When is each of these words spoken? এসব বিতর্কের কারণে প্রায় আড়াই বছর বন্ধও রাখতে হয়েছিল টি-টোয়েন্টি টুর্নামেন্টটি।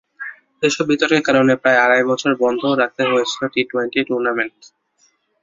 এসব 0.63 0.85
বিতর্কের 0.91 1.23
কারণে 1.27 1.53
প্রায় 1.61 1.81
আড়াই 1.83 2.03
বছর 2.09 2.31
বন্ধও 2.41 2.79
রাখতে 2.81 3.03
হয়েছিল 3.05 3.41
টি-টোয়েন্টি 3.53 3.99
টুর্নামেন্টটি। 4.07 4.67